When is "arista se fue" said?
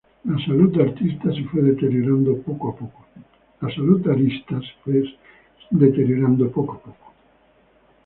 0.81-1.61